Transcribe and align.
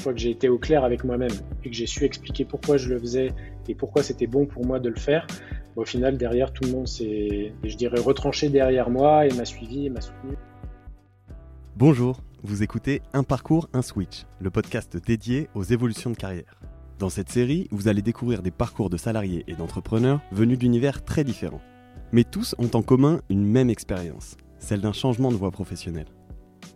fois 0.00 0.12
que 0.12 0.18
j'ai 0.18 0.30
été 0.30 0.48
au 0.48 0.58
clair 0.58 0.84
avec 0.84 1.04
moi-même 1.04 1.30
et 1.64 1.70
que 1.70 1.76
j'ai 1.76 1.86
su 1.86 2.04
expliquer 2.04 2.44
pourquoi 2.44 2.76
je 2.76 2.88
le 2.88 2.98
faisais 2.98 3.32
et 3.68 3.74
pourquoi 3.74 4.02
c'était 4.02 4.26
bon 4.26 4.46
pour 4.46 4.66
moi 4.66 4.80
de 4.80 4.88
le 4.88 4.96
faire, 4.96 5.26
au 5.76 5.84
final, 5.84 6.18
derrière, 6.18 6.52
tout 6.52 6.64
le 6.64 6.72
monde 6.72 6.88
s'est, 6.88 7.52
je 7.62 7.76
dirais, 7.76 8.00
retranché 8.00 8.48
derrière 8.48 8.90
moi 8.90 9.26
et 9.26 9.32
m'a 9.34 9.44
suivi 9.44 9.86
et 9.86 9.90
m'a 9.90 10.00
soutenu. 10.00 10.36
Bonjour, 11.76 12.20
vous 12.42 12.62
écoutez 12.62 13.00
Un 13.12 13.22
parcours, 13.22 13.68
un 13.72 13.82
switch, 13.82 14.26
le 14.40 14.50
podcast 14.50 14.96
dédié 14.96 15.48
aux 15.54 15.62
évolutions 15.62 16.10
de 16.10 16.16
carrière. 16.16 16.60
Dans 16.98 17.08
cette 17.08 17.30
série, 17.30 17.68
vous 17.70 17.88
allez 17.88 18.02
découvrir 18.02 18.42
des 18.42 18.50
parcours 18.50 18.90
de 18.90 18.96
salariés 18.96 19.44
et 19.46 19.54
d'entrepreneurs 19.54 20.20
venus 20.32 20.58
d'univers 20.58 21.04
très 21.04 21.24
différents. 21.24 21.62
Mais 22.12 22.24
tous 22.24 22.54
ont 22.58 22.70
en 22.74 22.82
commun 22.82 23.22
une 23.30 23.46
même 23.46 23.70
expérience, 23.70 24.36
celle 24.58 24.80
d'un 24.80 24.92
changement 24.92 25.30
de 25.30 25.36
voie 25.36 25.52
professionnelle. 25.52 26.08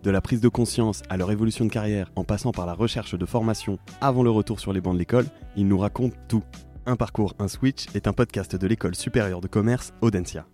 De 0.04 0.10
la 0.10 0.20
prise 0.20 0.42
de 0.42 0.50
conscience 0.50 1.02
à 1.08 1.16
leur 1.16 1.32
évolution 1.32 1.64
de 1.64 1.70
carrière 1.70 2.12
en 2.14 2.24
passant 2.24 2.52
par 2.52 2.66
la 2.66 2.74
recherche 2.74 3.14
de 3.14 3.24
formation 3.24 3.78
avant 4.02 4.22
le 4.22 4.28
retour 4.28 4.60
sur 4.60 4.74
les 4.74 4.82
bancs 4.82 4.92
de 4.92 4.98
l'école, 4.98 5.24
ils 5.56 5.66
nous 5.66 5.78
racontent 5.78 6.14
tout. 6.28 6.44
Un 6.84 6.94
parcours, 6.94 7.32
un 7.38 7.48
switch 7.48 7.86
est 7.94 8.06
un 8.06 8.12
podcast 8.12 8.54
de 8.54 8.66
l'école 8.66 8.94
supérieure 8.94 9.40
de 9.40 9.46
commerce 9.46 9.94
Audencia. 10.02 10.46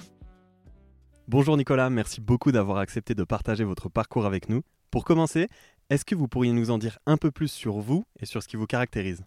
Bonjour 1.26 1.56
Nicolas, 1.56 1.90
merci 1.90 2.20
beaucoup 2.20 2.52
d'avoir 2.52 2.78
accepté 2.78 3.16
de 3.16 3.24
partager 3.24 3.64
votre 3.64 3.88
parcours 3.88 4.24
avec 4.24 4.48
nous. 4.48 4.62
Pour 4.92 5.04
commencer, 5.04 5.48
est-ce 5.90 6.04
que 6.04 6.14
vous 6.14 6.28
pourriez 6.28 6.52
nous 6.52 6.70
en 6.70 6.78
dire 6.78 7.00
un 7.06 7.16
peu 7.16 7.32
plus 7.32 7.50
sur 7.50 7.80
vous 7.80 8.04
et 8.20 8.26
sur 8.26 8.44
ce 8.44 8.46
qui 8.46 8.56
vous 8.56 8.68
caractérise? 8.68 9.24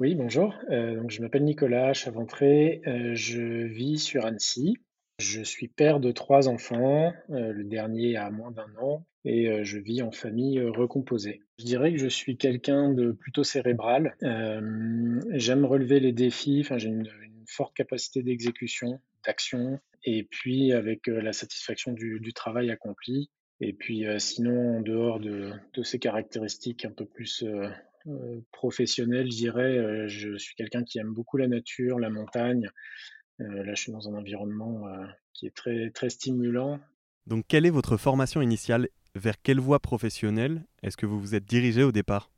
Oui, 0.00 0.16
bonjour. 0.16 0.52
Euh, 0.72 1.00
je 1.06 1.22
m'appelle 1.22 1.44
Nicolas 1.44 1.92
Chaventré. 1.92 2.82
Euh, 2.88 3.14
je 3.14 3.66
vis 3.66 4.00
sur 4.00 4.26
Annecy. 4.26 4.78
Je 5.20 5.42
suis 5.42 5.68
père 5.68 6.00
de 6.00 6.10
trois 6.10 6.48
enfants, 6.48 7.14
euh, 7.30 7.52
le 7.52 7.62
dernier 7.62 8.16
a 8.16 8.30
moins 8.30 8.50
d'un 8.50 8.74
an, 8.80 9.06
et 9.24 9.48
euh, 9.48 9.62
je 9.62 9.78
vis 9.78 10.02
en 10.02 10.10
famille 10.10 10.58
euh, 10.58 10.72
recomposée. 10.72 11.40
Je 11.60 11.64
dirais 11.64 11.92
que 11.92 11.98
je 11.98 12.08
suis 12.08 12.36
quelqu'un 12.36 12.92
de 12.92 13.12
plutôt 13.12 13.44
cérébral. 13.44 14.16
J'aime 14.20 15.64
relever 15.64 16.00
les 16.00 16.12
défis, 16.12 16.62
enfin, 16.62 16.78
j'ai 16.78 16.88
une, 16.88 17.08
forte 17.46 17.76
capacité 17.76 18.22
d'exécution, 18.22 19.00
d'action, 19.24 19.78
et 20.02 20.24
puis 20.24 20.72
avec 20.72 21.06
la 21.06 21.34
satisfaction 21.34 21.92
du, 21.92 22.32
travail 22.34 22.70
accompli. 22.70 23.28
Et 23.60 23.74
puis 23.74 24.06
sinon, 24.18 24.78
en 24.78 24.80
dehors 24.80 25.20
de, 25.20 25.52
ces 25.82 25.98
caractéristiques 25.98 26.86
un 26.86 26.90
peu 26.90 27.04
plus 27.04 27.44
professionnelles, 28.50 29.30
je 29.30 29.36
dirais, 29.36 30.08
je 30.08 30.36
suis 30.38 30.54
quelqu'un 30.56 30.84
qui 30.84 30.98
aime 30.98 31.12
beaucoup 31.12 31.36
la 31.36 31.46
nature, 31.46 32.00
la 32.00 32.08
montagne, 32.08 32.70
là, 33.38 33.74
je 33.74 33.82
suis 33.82 33.92
dans 33.92 34.08
un 34.08 34.14
environnement 34.14 34.86
euh, 34.86 35.06
qui 35.32 35.46
est 35.46 35.54
très, 35.54 35.90
très 35.90 36.10
stimulant. 36.10 36.78
Donc, 37.26 37.44
quelle 37.48 37.66
est 37.66 37.70
votre 37.70 37.96
formation 37.96 38.42
initiale? 38.42 38.88
Vers 39.14 39.40
quelle 39.40 39.60
voie 39.60 39.80
professionnelle 39.80 40.64
est-ce 40.82 40.96
que 40.96 41.06
vous 41.06 41.20
vous 41.20 41.34
êtes 41.34 41.44
dirigé 41.44 41.82
au 41.82 41.92
départ? 41.92 42.30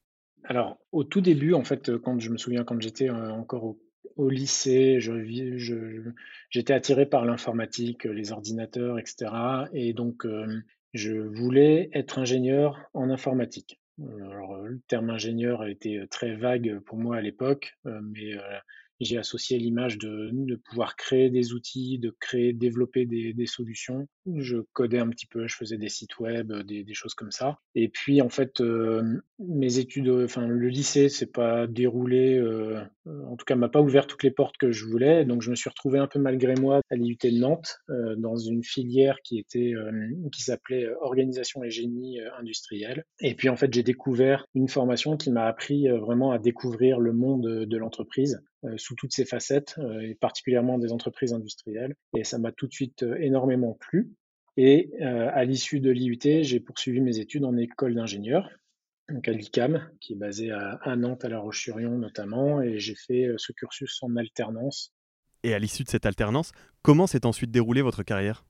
Alors, 0.45 0.79
au 0.93 1.05
tout 1.05 1.21
début, 1.21 1.55
en 1.55 1.65
fait, 1.65 1.97
quand 1.99 2.19
je 2.21 2.31
me 2.31 2.37
souviens, 2.37 2.65
quand 2.65 2.81
j'étais 2.81 3.11
euh, 3.11 3.33
encore 3.33 3.77
au, 4.17 4.31
lycée, 4.31 4.99
j'étais 5.01 5.59
je, 5.59 6.73
attiré 6.73 7.07
par 7.07 7.25
l'informatique, 7.25 8.05
les 8.05 8.33
ordinateurs, 8.33 8.99
etc. 8.99 9.31
Et 9.75 9.93
donc, 9.93 10.27
je 10.95 11.13
voulais 11.13 11.91
être 11.93 12.19
ingénieur 12.19 12.79
en 12.95 13.11
informatique. 13.11 13.79
Alors, 14.01 14.57
le 14.63 14.81
terme 14.89 15.11
ingénieur 15.11 15.61
a 15.61 15.69
été 15.69 16.07
très 16.09 16.35
vague 16.35 16.79
pour 16.87 16.97
moi 16.97 17.17
à 17.17 17.21
l'époque, 17.21 17.77
mais 17.85 18.39
j'ai 19.01 19.19
associé 19.19 19.59
l'image 19.59 19.99
de, 19.99 20.57
pouvoir 20.69 20.97
créer 20.97 21.31
des 21.31 21.53
outils, 21.53 21.99
de 21.99 22.15
créer, 22.19 22.53
développer 22.53 23.07
des, 23.07 23.47
solutions. 23.47 24.09
Je 24.35 24.59
codais 24.73 24.99
un 24.99 25.09
petit 25.09 25.27
peu, 25.27 25.47
je 25.47 25.55
faisais 25.55 25.77
des 25.77 25.89
sites 25.89 26.19
web, 26.19 26.53
des, 26.53 26.83
des 26.83 26.95
choses 26.95 27.15
comme 27.15 27.31
ça. 27.31 27.59
Et 27.75 27.89
puis 27.89 28.21
en 28.21 28.29
fait, 28.29 28.61
euh, 28.61 29.23
mes 29.39 29.79
études, 29.79 30.09
enfin 30.09 30.47
le 30.47 30.69
lycée, 30.69 31.09
c'est 31.09 31.31
pas 31.31 31.67
déroulé, 31.67 32.37
euh, 32.37 32.81
en 33.07 33.37
tout 33.37 33.45
cas 33.45 33.55
m'a 33.55 33.69
pas 33.69 33.81
ouvert 33.81 34.07
toutes 34.07 34.25
les 34.25 34.31
portes 34.31 34.57
que 34.57 34.73
je 34.73 34.85
voulais. 34.85 35.25
Donc 35.25 35.43
je 35.43 35.51
me 35.51 35.55
suis 35.55 35.71
retrouvé 35.71 35.99
un 35.99 36.09
peu 36.09 36.19
malgré 36.19 36.55
moi 36.55 36.81
à 36.91 36.97
l'IUT 36.97 37.19
de 37.23 37.39
Nantes 37.39 37.79
euh, 37.91 38.17
dans 38.17 38.37
une 38.37 38.65
filière 38.65 39.19
qui 39.23 39.39
était 39.39 39.75
euh, 39.75 40.11
qui 40.33 40.43
s'appelait 40.43 40.89
organisation 41.01 41.63
et 41.63 41.71
génie 41.71 42.19
industriel. 42.39 43.05
Et 43.21 43.35
puis 43.35 43.49
en 43.49 43.57
fait, 43.57 43.73
j'ai 43.73 43.83
découvert 43.83 44.47
une 44.55 44.69
formation 44.69 45.17
qui 45.17 45.31
m'a 45.31 45.47
appris 45.47 45.89
vraiment 45.89 46.33
à 46.33 46.39
découvrir 46.39 46.99
le 46.99 47.13
monde 47.13 47.47
de 47.47 47.77
l'entreprise 47.77 48.43
euh, 48.56 48.56
sous 48.77 48.95
toutes 48.95 49.13
ses 49.13 49.25
facettes, 49.25 49.77
euh, 49.79 50.01
et 50.01 50.15
particulièrement 50.15 50.79
des 50.79 50.93
entreprises 50.93 51.33
industrielles. 51.33 51.95
Et 52.17 52.25
ça 52.25 52.39
m'a 52.39 52.53
tout 52.53 52.67
de 52.67 52.73
suite 52.73 53.03
euh, 53.03 53.17
énormément 53.21 53.75
plu. 53.75 54.13
Et 54.59 54.91
à 55.03 55.45
l'issue 55.45 55.81
de 55.81 55.91
l'IUT, 55.91 56.19
j'ai 56.41 56.61
poursuivi 56.61 57.03
mes 57.03 57.19
études 57.19 57.45
en 57.45 57.59
école 57.59 57.95
d'ingénieur, 57.95 58.49
donc 59.11 59.29
à 59.29 59.33
l'ICAM, 59.33 59.87
qui 60.01 60.15
est 60.15 60.17
basée 60.17 60.51
à, 60.51 60.97
Nantes, 60.97 61.27
à 61.27 61.29
La 61.29 61.41
Roche-sur-Yon 61.41 61.99
notamment, 61.99 62.63
et 62.63 62.79
j'ai 62.79 62.95
fait 62.95 63.35
ce 63.37 63.53
cursus 63.53 64.03
en 64.03 64.17
alternance. 64.17 64.95
Et 65.43 65.53
à 65.53 65.59
l'issue 65.59 65.85
de 65.85 65.91
cette 65.91 66.07
alternance, 66.07 66.53
comment 66.81 67.07
s'est 67.07 67.27
ensuite 67.27 67.51
déroulée 67.51 67.83
votre 67.83 68.03
carrière? 68.03 68.47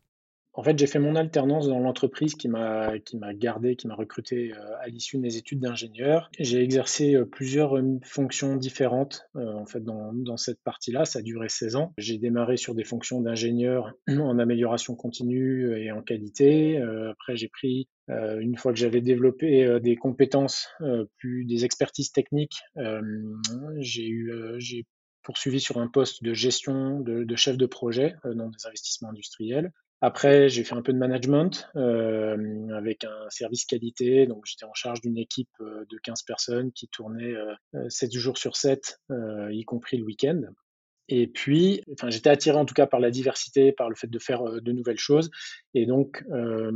En 0.56 0.62
fait, 0.62 0.78
j'ai 0.78 0.86
fait 0.86 0.98
mon 0.98 1.16
alternance 1.16 1.68
dans 1.68 1.78
l'entreprise 1.78 2.34
qui 2.34 2.48
m'a 2.48 2.90
gardé, 3.34 3.76
qui 3.76 3.86
m'a 3.86 3.94
recruté 3.94 4.54
euh, 4.54 4.76
à 4.80 4.88
l'issue 4.88 5.18
de 5.18 5.22
mes 5.22 5.36
études 5.36 5.60
d'ingénieur. 5.60 6.30
J'ai 6.38 6.62
exercé 6.62 7.14
euh, 7.14 7.26
plusieurs 7.26 7.76
euh, 7.76 7.98
fonctions 8.02 8.56
différentes 8.56 9.28
en 9.34 9.66
fait 9.66 9.84
dans, 9.84 10.36
cette 10.38 10.62
partie-là. 10.62 11.04
Ça 11.04 11.18
a 11.18 11.22
duré 11.22 11.50
16 11.50 11.76
ans. 11.76 11.92
J'ai 11.98 12.16
démarré 12.16 12.56
sur 12.56 12.74
des 12.74 12.84
fonctions 12.84 13.20
d'ingénieur 13.20 13.92
en 14.08 14.38
amélioration 14.38 14.94
continue 14.94 15.78
et 15.78 15.92
en 15.92 16.02
qualité. 16.02 16.78
après, 16.78 17.36
j'ai 17.36 17.48
pris 17.48 17.88
une 18.08 18.56
fois 18.56 18.72
que 18.72 18.78
j'avais 18.78 19.00
développé 19.00 19.80
des 19.80 19.96
compétences, 19.96 20.68
plus 21.16 21.44
des 21.44 21.64
expertises 21.64 22.12
techniques, 22.12 22.62
j'ai 23.78 24.86
poursuivi 25.22 25.60
sur 25.60 25.78
un 25.78 25.88
poste 25.88 26.22
de 26.22 26.34
gestion 26.34 27.00
de, 27.00 27.24
de 27.24 27.36
chef 27.36 27.56
de 27.56 27.66
projet 27.66 28.14
dans 28.24 28.48
des 28.48 28.66
investissements 28.66 29.10
industriels. 29.10 29.72
Après, 30.02 30.48
j'ai 30.48 30.62
fait 30.62 30.74
un 30.74 30.82
peu 30.82 30.92
de 30.92 30.98
management 30.98 31.68
euh, 31.76 32.68
avec 32.76 33.04
un 33.04 33.30
service 33.30 33.64
qualité. 33.64 34.26
Donc, 34.26 34.44
j'étais 34.44 34.66
en 34.66 34.74
charge 34.74 35.00
d'une 35.00 35.16
équipe 35.16 35.48
euh, 35.60 35.86
de 35.88 35.98
15 36.02 36.22
personnes 36.22 36.72
qui 36.72 36.88
tournait 36.88 37.34
euh, 37.74 37.88
7 37.88 38.12
jours 38.12 38.36
sur 38.36 38.56
7, 38.56 39.00
euh, 39.10 39.50
y 39.52 39.64
compris 39.64 39.96
le 39.96 40.04
week-end. 40.04 40.42
Et 41.08 41.28
puis, 41.28 41.82
enfin, 41.92 42.10
j'étais 42.10 42.30
attiré 42.30 42.56
en 42.58 42.64
tout 42.64 42.74
cas 42.74 42.86
par 42.86 42.98
la 42.98 43.10
diversité, 43.10 43.72
par 43.72 43.88
le 43.88 43.94
fait 43.94 44.08
de 44.08 44.18
faire 44.18 44.42
euh, 44.42 44.60
de 44.60 44.72
nouvelles 44.72 44.98
choses. 44.98 45.30
Et 45.74 45.86
donc, 45.86 46.24
euh, 46.32 46.72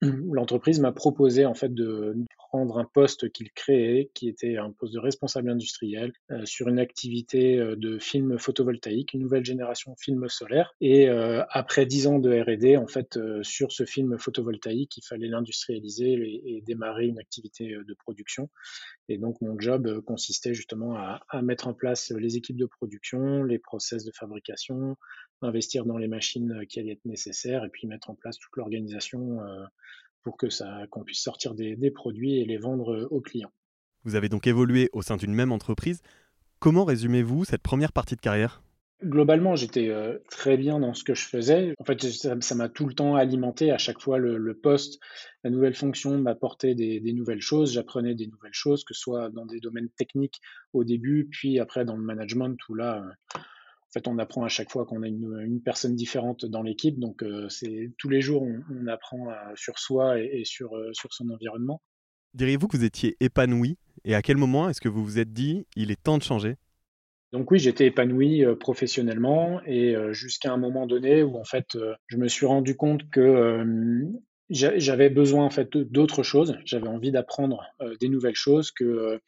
l'entreprise 0.32 0.80
m'a 0.80 0.92
proposé 0.92 1.44
en 1.44 1.54
fait 1.54 1.72
de 1.72 2.16
prendre 2.54 2.78
un 2.78 2.84
poste 2.84 3.32
qu'il 3.32 3.50
créait, 3.50 4.12
qui 4.14 4.28
était 4.28 4.58
un 4.58 4.70
poste 4.70 4.94
de 4.94 5.00
responsable 5.00 5.50
industriel 5.50 6.12
euh, 6.30 6.46
sur 6.46 6.68
une 6.68 6.78
activité 6.78 7.56
de 7.56 7.98
film 7.98 8.38
photovoltaïque, 8.38 9.12
une 9.12 9.22
nouvelle 9.22 9.44
génération 9.44 9.96
film 9.96 10.28
solaire. 10.28 10.72
Et 10.80 11.08
après 11.08 11.84
dix 11.84 12.06
ans 12.06 12.20
de 12.20 12.30
R&D, 12.30 12.76
en 12.76 12.86
fait, 12.86 13.18
sur 13.42 13.72
ce 13.72 13.84
film 13.84 14.18
photovoltaïque, 14.18 14.96
il 14.96 15.02
fallait 15.02 15.26
l'industrialiser 15.26 16.12
et, 16.44 16.62
démarrer 16.62 17.06
une 17.06 17.18
activité 17.18 17.76
de 17.76 17.94
production. 17.94 18.48
Et 19.08 19.18
donc, 19.18 19.40
mon 19.40 19.58
job 19.58 20.00
consistait 20.02 20.54
justement 20.54 20.94
à, 20.94 21.22
à 21.28 21.42
mettre 21.42 21.66
en 21.66 21.74
place 21.74 22.12
les 22.16 22.36
équipes 22.36 22.56
de 22.56 22.66
production, 22.66 23.42
les 23.42 23.58
process 23.58 24.04
de 24.04 24.12
fabrication, 24.12 24.96
investir 25.42 25.84
dans 25.84 25.98
les 25.98 26.08
machines 26.08 26.66
qui 26.68 26.80
allaient 26.80 26.92
être 26.92 27.04
nécessaires 27.04 27.64
et 27.64 27.68
puis 27.68 27.86
mettre 27.86 28.10
en 28.10 28.14
place 28.14 28.38
toute 28.38 28.56
l'organisation 28.56 29.42
euh, 29.42 29.64
pour 30.24 30.36
que 30.36 30.50
ça 30.50 30.86
qu'on 30.90 31.04
puisse 31.04 31.22
sortir 31.22 31.54
des, 31.54 31.90
produits 31.90 32.40
et 32.40 32.44
les 32.44 32.56
vendre 32.56 32.94
euh, 32.94 33.08
aux 33.10 33.20
clients. 33.20 33.52
Vous 34.04 34.16
avez 34.16 34.28
donc 34.28 34.46
évolué 34.46 34.90
au 34.92 35.02
sein 35.02 35.16
d'une 35.16 35.34
même 35.34 35.52
entreprise. 35.52 36.02
Comment 36.58 36.84
résumez-vous 36.84 37.44
cette 37.44 37.62
première 37.62 37.92
partie 37.92 38.16
de 38.16 38.20
carrière? 38.20 38.62
Globalement, 39.02 39.54
j'étais 39.54 39.88
euh, 39.90 40.18
très 40.30 40.56
bien 40.56 40.80
dans 40.80 40.94
ce 40.94 41.04
que 41.04 41.14
je 41.14 41.26
faisais. 41.26 41.74
En 41.78 41.84
fait, 41.84 42.02
ça 42.02 42.54
m'a 42.54 42.68
tout 42.68 42.86
le 42.86 42.94
temps 42.94 43.16
alimenté. 43.16 43.70
À 43.70 43.76
chaque 43.76 44.00
fois, 44.00 44.18
le, 44.18 44.54
poste, 44.54 44.98
la 45.42 45.50
nouvelle 45.50 45.74
fonction 45.74 46.16
m'apportait 46.16 46.74
des, 46.74 47.00
des, 47.00 47.12
nouvelles 47.12 47.42
choses. 47.42 47.72
J'apprenais 47.72 48.14
des 48.14 48.26
nouvelles 48.26 48.54
choses, 48.54 48.84
que 48.84 48.94
ce 48.94 49.00
soit 49.00 49.28
dans 49.30 49.44
des 49.44 49.60
domaines 49.60 49.90
techniques 49.90 50.40
au 50.72 50.84
début, 50.84 51.28
puis 51.30 51.58
après 51.58 51.84
dans 51.84 51.96
le 51.96 52.02
management, 52.02 52.56
où 52.68 52.74
là, 52.74 53.04
fait, 53.94 54.08
on 54.08 54.18
apprend 54.18 54.44
à 54.44 54.48
chaque 54.48 54.70
fois 54.70 54.84
qu'on 54.84 55.02
a 55.02 55.08
une, 55.08 55.60
personne 55.64 55.94
différente 55.94 56.44
dans 56.44 56.62
l'équipe. 56.62 56.98
Donc, 56.98 57.22
euh, 57.22 57.48
c'est 57.48 57.92
tous 57.96 58.08
les 58.08 58.20
jours, 58.20 58.42
on, 58.42 58.86
apprend 58.88 59.30
euh, 59.30 59.34
sur 59.54 59.78
soi 59.78 60.20
et, 60.20 60.42
sur, 60.44 60.76
euh, 60.76 60.90
sur 60.92 61.12
son 61.14 61.30
environnement. 61.30 61.80
Diriez-vous 62.34 62.66
que 62.66 62.76
vous 62.76 62.84
étiez 62.84 63.16
épanoui 63.20 63.78
Et 64.04 64.14
à 64.14 64.22
quel 64.22 64.36
moment 64.36 64.68
est-ce 64.68 64.80
que 64.80 64.88
vous 64.88 65.04
vous 65.04 65.18
êtes 65.18 65.32
dit, 65.32 65.66
il 65.76 65.90
est 65.92 66.02
temps 66.02 66.18
de 66.18 66.22
changer? 66.22 66.56
Donc 67.32 67.50
oui, 67.50 67.58
j'étais 67.58 67.86
épanoui 67.86 68.44
professionnellement 68.60 69.60
et 69.66 69.96
jusqu'à 70.12 70.52
un 70.52 70.56
moment 70.56 70.86
donné 70.86 71.24
où 71.24 71.36
en 71.36 71.42
fait, 71.42 71.76
je 72.06 72.16
me 72.16 72.28
suis 72.28 72.46
rendu 72.46 72.76
compte 72.76 73.10
que 73.10 73.64
j'avais 74.50 75.10
besoin 75.10 75.44
en 75.44 75.50
fait 75.50 75.76
d'autres 75.76 76.22
choses. 76.22 76.56
J'avais 76.64 76.86
envie 76.86 77.10
d'apprendre 77.10 77.64
des 78.00 78.08
nouvelles 78.08 78.36
choses 78.36 78.70
que 78.70 79.20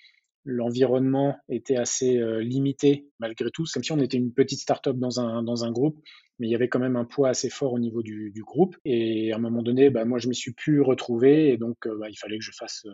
l'environnement 0.47 1.37
était 1.49 1.77
assez 1.77 2.17
euh, 2.17 2.41
limité 2.41 3.09
malgré 3.19 3.51
tout. 3.51 3.67
C'est 3.67 3.75
comme 3.75 3.85
si 3.85 3.93
on 3.93 4.01
était 4.01 4.17
une 4.17 4.33
petite 4.33 4.61
start-up 4.61 4.97
dans 4.97 5.21
un, 5.21 5.43
dans 5.43 5.65
un 5.65 5.73
groupe 5.73 5.99
mais 6.39 6.49
il 6.49 6.51
y 6.51 6.55
avait 6.55 6.69
quand 6.69 6.79
même 6.79 6.97
un 6.97 7.05
poids 7.05 7.31
assez 7.31 7.49
fort 7.49 7.73
au 7.73 7.79
niveau 7.79 8.03
du, 8.03 8.43
groupe. 8.47 8.77
Et 8.85 9.33
à 9.33 9.37
un 9.37 9.39
moment 9.39 9.63
donné, 9.63 9.89
bah, 9.89 10.05
moi, 10.05 10.19
je 10.19 10.29
m'y 10.29 10.35
suis 10.35 10.53
plus 10.53 10.83
retrouvé, 10.83 11.49
et 11.49 11.57
donc 11.57 11.89
bah, 11.89 12.11
il 12.11 12.17
fallait 12.17 12.37
que 12.39 12.45
je 12.45 12.53
fasse, 12.53 12.87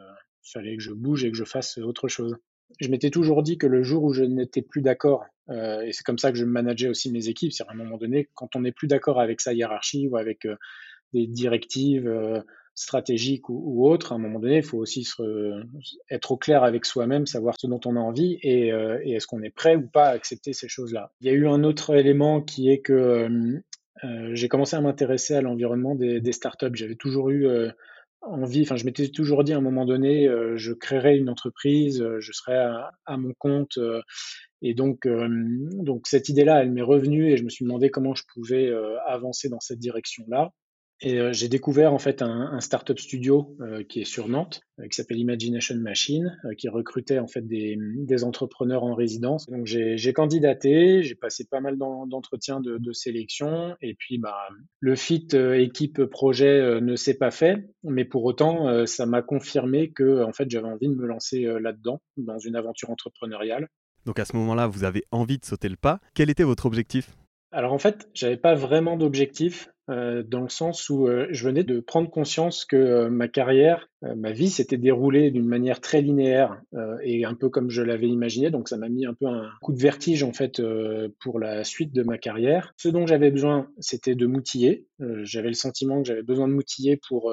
fallait 0.44 0.76
que 0.76 0.82
je 0.82 0.92
bouge 0.92 1.24
et 1.24 1.30
que 1.32 1.36
je 1.36 1.44
fasse 1.44 1.78
autre 1.78 2.06
chose. 2.06 2.36
Je 2.80 2.88
m'étais 2.88 3.10
toujours 3.10 3.42
dit 3.42 3.58
que 3.58 3.66
le 3.66 3.82
jour 3.82 4.04
où 4.04 4.12
je 4.12 4.22
n'étais 4.22 4.62
plus 4.62 4.80
d'accord, 4.80 5.24
et 5.50 5.90
c'est 5.92 6.04
comme 6.04 6.18
ça 6.18 6.30
que 6.30 6.38
je 6.38 6.44
manageais 6.44 6.88
aussi 6.88 7.10
mes 7.10 7.28
équipes, 7.28 7.52
c'est 7.52 7.64
à 7.64 7.72
un 7.72 7.74
moment 7.74 7.98
donné, 7.98 8.28
quand 8.34 8.54
on 8.54 8.60
n'est 8.60 8.72
plus 8.72 8.86
d'accord 8.86 9.20
avec 9.20 9.40
sa 9.40 9.52
hiérarchie 9.52 10.06
ou 10.06 10.16
avec 10.16 10.46
des 11.12 11.26
directives 11.26 12.08
stratégique 12.74 13.48
ou, 13.48 13.86
autre, 13.86 14.12
à 14.12 14.14
un 14.14 14.18
moment 14.18 14.38
donné, 14.38 14.58
il 14.58 14.62
faut 14.62 14.78
aussi 14.78 15.06
être 16.10 16.32
au 16.32 16.36
clair 16.36 16.64
avec 16.64 16.84
soi-même, 16.84 17.26
savoir 17.26 17.54
ce 17.58 17.66
dont 17.66 17.80
on 17.84 17.96
a 17.96 18.00
envie 18.00 18.38
et, 18.42 18.72
euh, 18.72 18.98
et 19.02 19.12
est-ce 19.12 19.26
qu'on 19.26 19.42
est 19.42 19.54
prêt 19.54 19.76
ou 19.76 19.86
pas 19.86 20.06
à 20.06 20.12
accepter 20.12 20.52
ces 20.52 20.68
choses-là. 20.68 21.12
Il 21.20 21.26
y 21.26 21.30
a 21.30 21.34
eu 21.34 21.46
un 21.46 21.64
autre 21.64 21.94
élément 21.94 22.40
qui 22.40 22.70
est 22.70 22.80
que 22.80 22.92
euh, 22.92 23.60
euh 24.04 24.30
j'ai 24.34 24.48
commencé 24.48 24.74
à 24.76 24.80
m'intéresser 24.80 25.34
à 25.34 25.42
l'environnement 25.42 25.94
des, 25.94 26.32
startups. 26.32 26.74
J'avais 26.74 26.96
toujours 26.96 27.30
eu 27.30 27.46
envie, 28.22 28.62
enfin 28.62 28.76
je 28.76 28.84
m'étais 28.84 29.08
toujours 29.08 29.44
dit 29.44 29.52
à 29.52 29.58
un 29.58 29.60
moment 29.62 29.84
donné, 29.84 30.28
je 30.56 30.72
créerai 30.72 31.16
une 31.18 31.28
entreprise, 31.28 32.04
je 32.18 32.32
serai 32.32 32.56
à, 32.56 33.16
mon 33.16 33.32
compte. 33.38 33.78
et 34.62 34.74
donc 34.74 35.06
cette 36.06 36.28
idée-là, 36.30 36.62
elle 36.62 36.72
m'est 36.72 36.82
revenue 36.82 37.30
et 37.30 37.36
je 37.36 37.44
me 37.44 37.48
suis 37.48 37.64
demandé 37.64 37.90
comment 37.90 38.14
je 38.14 38.24
pouvais 38.32 38.72
avancer 39.06 39.48
dans 39.48 39.60
cette 39.60 39.78
direction-là. 39.78 40.52
Et 41.04 41.18
euh, 41.18 41.32
j'ai 41.32 41.48
découvert 41.48 41.92
en 41.92 41.98
fait 41.98 42.22
un, 42.22 42.52
un 42.52 42.60
startup 42.60 42.98
studio 42.98 43.56
euh, 43.60 43.82
qui 43.82 44.00
est 44.00 44.04
sur 44.04 44.28
Nantes, 44.28 44.60
euh, 44.78 44.86
qui 44.86 44.94
s'appelle 44.94 45.18
Imagination 45.18 45.74
Machine, 45.76 46.38
qui 46.56 46.68
recrutait 46.68 47.18
en 47.18 47.26
fait 47.26 47.46
des, 47.46 47.76
des 47.78 48.22
entrepreneurs 48.22 48.84
en 48.84 48.94
résidence. 48.94 49.46
Donc 49.50 49.66
j'ai 49.66 50.12
candidaté, 50.12 51.02
j'ai 51.02 51.16
passé 51.16 51.44
pas 51.50 51.60
mal 51.60 51.76
d'entretiens 51.76 52.60
de, 52.60 52.78
de, 52.78 52.92
sélection, 52.92 53.74
et 53.80 53.94
puis 53.94 54.18
bah 54.18 54.36
le 54.78 54.94
fit 54.94 55.26
équipe 55.54 56.04
projet 56.04 56.80
ne 56.80 56.94
s'est 56.94 57.16
pas 57.16 57.30
fait, 57.30 57.66
mais 57.82 58.04
pour 58.04 58.24
autant 58.24 58.86
ça 58.86 59.06
m'a 59.06 59.22
confirmé 59.22 59.90
que 59.90 60.22
en 60.22 60.32
fait 60.32 60.48
j'avais 60.50 60.68
envie 60.68 60.88
de 60.88 60.94
me 60.94 61.06
lancer 61.06 61.44
là-dedans, 61.60 62.00
dans 62.16 62.38
une 62.38 62.54
aventure 62.54 62.90
entrepreneuriale. 62.90 63.68
Donc 64.04 64.18
à 64.18 64.24
ce 64.24 64.36
moment-là, 64.36 64.66
vous 64.66 64.84
avez 64.84 65.04
envie 65.10 65.38
de 65.38 65.44
sauter 65.44 65.68
le 65.68 65.76
pas. 65.76 66.00
Quel 66.14 66.30
était 66.30 66.44
votre 66.44 66.66
objectif? 66.66 67.10
Alors 67.52 67.72
en 67.72 67.78
fait, 67.78 68.08
j'avais 68.14 68.36
pas 68.36 68.54
vraiment 68.54 68.96
d'objectif. 68.96 69.68
Euh, 69.90 70.22
dans 70.22 70.42
le 70.42 70.48
sens 70.48 70.88
où 70.90 71.08
euh, 71.08 71.26
je 71.30 71.44
venais 71.44 71.64
de 71.64 71.80
prendre 71.80 72.08
conscience 72.08 72.64
que 72.64 72.76
euh, 72.76 73.10
ma 73.10 73.26
carrière, 73.26 73.88
ma 74.16 74.30
vie 74.30 74.48
s'était 74.48 74.76
déroulée 74.76 75.30
d'une 75.30 75.46
manière 75.46 75.80
très 75.80 76.02
linéaire 76.02 76.60
et 77.04 77.24
un 77.24 77.34
peu 77.34 77.48
comme 77.50 77.70
je 77.70 77.82
l'avais 77.82 78.08
imaginé. 78.08 78.50
Donc 78.50 78.68
ça 78.68 78.76
m'a 78.76 78.88
mis 78.88 79.06
un 79.06 79.14
peu 79.14 79.26
un 79.26 79.48
coup 79.60 79.72
de 79.72 79.78
vertige 79.78 80.24
en 80.24 80.32
fait 80.32 80.60
pour 81.20 81.38
la 81.38 81.62
suite 81.62 81.94
de 81.94 82.02
ma 82.02 82.18
carrière. 82.18 82.74
Ce 82.76 82.88
dont 82.88 83.06
j'avais 83.06 83.30
besoin, 83.30 83.68
c'était 83.78 84.16
de 84.16 84.26
m'outiller. 84.26 84.88
j'avais 85.22 85.46
le 85.46 85.54
sentiment 85.54 86.02
que 86.02 86.08
j'avais 86.08 86.24
besoin 86.24 86.48
de 86.48 86.52
m'outiller 86.52 86.96
pour 86.96 87.32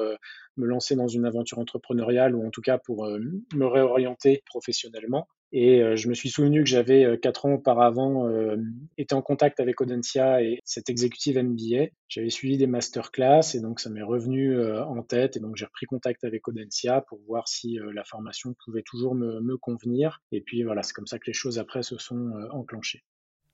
me 0.58 0.66
lancer 0.68 0.96
dans 0.96 1.08
une 1.08 1.26
aventure 1.26 1.58
entrepreneuriale 1.58 2.36
ou 2.36 2.46
en 2.46 2.52
tout 2.52 2.62
cas 2.62 2.78
pour 2.78 3.08
me 3.08 3.66
réorienter 3.66 4.44
professionnellement. 4.46 5.28
Et 5.52 5.82
euh, 5.82 5.96
je 5.96 6.08
me 6.10 6.14
suis 6.14 6.30
souvenu 6.30 6.64
que 6.64 6.70
j'avais 6.70 7.04
euh, 7.04 7.18
quatre 7.18 7.46
ans 7.46 7.54
auparavant 7.54 8.28
euh, 8.28 8.58
été 8.98 9.16
en 9.16 9.22
contact 9.22 9.60
avec 9.60 9.82
Audencia 9.82 10.44
et 10.44 10.60
cet 10.64 10.90
exécutive 10.90 11.42
MBA. 11.42 11.88
J'avais 12.08 12.30
suivi 12.30 12.58
des 12.58 12.68
masterclass 12.68 13.56
et 13.56 13.60
donc 13.60 13.80
ça 13.80 13.90
m'est 13.90 14.04
revenu 14.04 14.60
en 14.82 15.04
tête 15.04 15.38
et 15.38 15.40
donc 15.40 15.56
j'ai 15.58 15.66
repris 15.66 15.86
contact 15.86 16.24
avec 16.24 16.48
Audencia 16.48 17.02
pour 17.02 17.20
voir 17.28 17.48
si 17.48 17.78
la 17.94 18.04
formation 18.04 18.56
pouvait 18.66 18.82
toujours 18.84 19.14
me 19.14 19.58
convenir. 19.58 20.22
Et 20.32 20.42
puis 20.42 20.64
voilà, 20.64 20.82
c'est 20.82 20.94
comme 20.94 21.06
ça 21.06 21.20
que 21.20 21.28
les 21.28 21.34
choses 21.34 21.60
après 21.60 21.84
se 21.84 21.98
sont 21.98 22.32
enclenchées. 22.52 23.04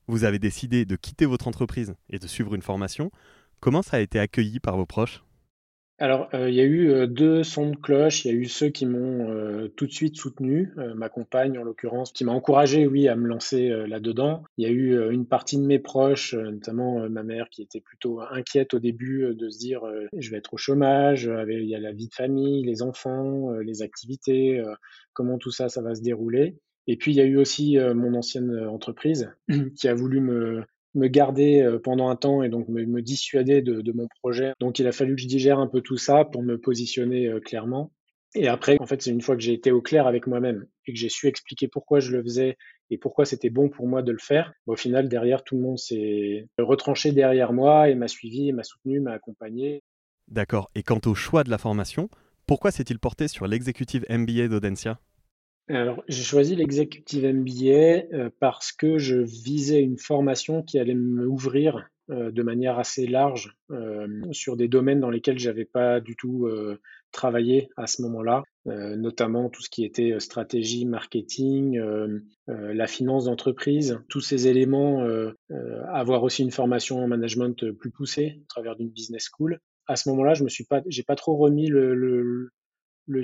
Vous 0.08 0.24
avez 0.24 0.40
décidé 0.40 0.86
de 0.86 0.96
quitter 0.96 1.26
votre 1.26 1.50
entreprise 1.50 1.96
et 2.10 2.18
de 2.18 2.28
suivre 2.28 2.56
une 2.56 2.62
formation. 2.62 3.12
Comment 3.60 3.82
ça 3.82 3.98
a 3.98 4.00
été 4.00 4.20
accueilli 4.20 4.62
par 4.62 4.78
vos 4.78 4.86
proches? 4.86 5.25
Alors, 5.98 6.28
euh, 6.34 6.50
il 6.50 6.56
y 6.56 6.60
a 6.60 6.66
eu 6.66 6.92
euh, 6.92 7.08
deux 7.08 7.44
sons 7.44 7.70
de 7.70 7.78
cloche. 7.78 8.26
Il 8.26 8.28
y 8.28 8.32
a 8.32 8.38
eu 8.38 8.46
ceux 8.46 8.68
qui 8.68 8.86
m'ont 8.86 9.30
euh, 9.30 9.70
tout 9.78 9.88
de 9.88 9.94
suite 9.94 10.18
soutenu, 10.18 10.74
ma 10.96 11.08
compagne 11.08 11.58
en 11.58 11.64
l'occurrence, 11.64 12.12
qui 12.12 12.26
m'a 12.26 12.34
encouragé, 12.34 12.86
oui, 12.86 13.08
à 13.08 13.16
me 13.16 13.28
lancer 13.28 13.70
là-dedans. 13.88 14.44
Il 14.58 14.68
y 14.68 14.68
a 14.68 14.72
eu 14.72 15.12
une 15.12 15.26
partie 15.26 15.58
de 15.58 15.64
mes 15.64 15.80
proches, 15.80 16.34
notamment 16.34 17.10
ma 17.10 17.24
mère, 17.24 17.50
qui 17.50 17.62
était 17.62 17.80
plutôt 17.80 18.20
inquiète 18.22 18.74
au 18.74 18.80
début 18.80 19.34
de 19.34 19.50
se 19.50 19.58
dire 19.58 19.82
je 20.18 20.32
vais 20.32 20.38
être 20.38 20.54
au 20.54 20.58
chômage. 20.58 21.30
il 21.48 21.66
y 21.66 21.76
a 21.76 21.80
la 21.80 21.94
vie 21.94 22.08
de 22.08 22.14
famille, 22.14 22.64
les 22.64 22.82
enfants, 22.82 23.52
les 23.60 23.82
activités, 23.82 24.62
comment 25.14 25.38
tout 25.38 25.52
ça, 25.52 25.70
ça 25.70 25.82
va 25.82 25.96
se 25.96 26.02
dérouler. 26.02 26.58
Et 26.88 26.98
puis 26.98 27.14
il 27.14 27.16
y 27.16 27.22
a 27.22 27.26
eu 27.26 27.38
aussi 27.38 27.78
mon 27.96 28.14
ancienne 28.16 28.68
entreprise 28.68 29.32
qui 29.78 29.88
a 29.88 29.94
voulu 29.94 30.20
me 30.20 30.64
me 30.96 31.08
garder 31.08 31.62
euh, 31.62 31.80
pendant 31.80 32.10
un 32.10 32.16
temps 32.16 32.42
et 32.42 32.50
donc 32.50 32.68
me, 32.70 33.02
dissuader 33.02 33.62
de, 33.62 33.92
mon 33.92 34.08
projet. 34.22 34.54
Donc 34.60 34.80
il 34.80 34.88
a 34.88 34.92
fallu 34.92 35.16
que 35.16 35.22
je 35.22 35.28
digère 35.28 35.60
un 35.60 35.68
peu 35.68 35.82
tout 35.82 35.98
ça 35.98 36.26
pour 36.26 36.42
me 36.42 36.60
positionner 36.60 37.28
euh, 37.28 37.40
clairement. 37.40 37.92
Et 38.34 38.50
après, 38.50 38.78
en 38.82 38.86
fait, 38.86 39.02
c'est 39.02 39.12
une 39.12 39.22
fois 39.22 39.36
que 39.36 39.42
j'ai 39.42 39.54
été 39.54 39.72
au 39.72 39.82
clair 39.82 40.08
avec 40.08 40.28
moi-même 40.28 40.66
et 40.86 40.94
que 40.94 41.00
j'ai 41.00 41.08
su 41.08 41.28
expliquer 41.28 41.70
pourquoi 41.70 42.02
je 42.02 42.12
le 42.12 42.22
faisais 42.22 42.58
et 42.90 42.98
pourquoi 42.98 43.26
c'était 43.26 43.50
bon 43.50 43.70
pour 43.70 43.88
moi 43.88 44.02
de 44.02 44.12
le 44.12 44.18
faire, 44.20 44.54
au 44.68 44.76
final, 44.76 45.08
derrière, 45.08 45.44
tout 45.44 45.56
le 45.56 45.62
monde 45.62 45.78
s'est 45.78 46.48
retranché 46.58 47.14
derrière 47.14 47.54
moi 47.54 47.90
et 47.90 47.96
m'a 47.96 48.10
suivi, 48.10 48.52
m'a 48.52 48.64
soutenu, 48.64 49.00
m'a 49.00 49.14
accompagné. 49.14 49.84
D'accord. 50.28 50.70
Et 50.76 50.84
quant 50.84 51.00
au 51.06 51.16
choix 51.16 51.44
de 51.46 51.50
la 51.50 51.58
formation, 51.58 52.10
pourquoi 52.46 52.72
s'est-il 52.72 53.00
porté 53.00 53.28
sur 53.28 53.48
l'exécutive 53.48 54.06
MBA 54.10 54.50
d'Audencia? 54.50 55.00
Alors, 55.68 56.04
j'ai 56.08 56.22
choisi 56.22 56.56
l'executive 56.56 57.26
MBA 57.26 58.14
euh, 58.14 58.30
parce 58.40 58.72
que 58.72 59.00
je 59.00 59.18
visais 59.18 59.82
une 59.82 59.98
formation 59.98 60.62
qui 60.62 60.78
allait 60.78 60.94
m'ouvrir 60.94 61.90
euh, 62.12 62.30
de 62.30 62.44
manière 62.44 62.78
assez 62.78 63.08
large 63.08 63.58
euh, 63.72 64.08
sur 64.32 64.58
des 64.58 64.68
domaines 64.68 65.00
dans 65.00 65.10
lesquels 65.10 65.40
j'avais 65.40 65.66
pas 65.66 66.00
du 66.00 66.16
tout 66.16 66.48
travaillé 67.12 67.70
à 67.78 67.88
ce 67.88 68.02
moment-là, 68.04 68.44
notamment 68.66 69.50
tout 69.50 69.62
ce 69.62 69.70
qui 69.70 69.86
était 69.86 70.20
stratégie, 70.20 70.86
marketing, 70.86 71.80
la 72.48 72.88
finance 72.88 73.26
d'entreprise, 73.26 74.00
tous 74.10 74.20
ces 74.20 74.48
éléments, 74.50 75.08
avoir 75.88 76.24
aussi 76.24 76.44
une 76.44 76.52
formation 76.52 77.00
en 77.00 77.08
management 77.08 77.72
plus 77.72 77.90
poussée 77.90 78.42
à 78.44 78.48
travers 78.50 78.76
d'une 78.76 78.90
business 78.90 79.30
school. 79.32 79.62
À 79.88 79.96
ce 79.96 80.10
moment-là, 80.10 80.34
je 80.34 80.44
me 80.44 80.50
suis 80.50 80.66
pas, 80.66 80.82
j'ai 80.88 81.04
pas 81.04 81.16
trop 81.16 81.38
remis 81.38 81.68
le 81.68 82.50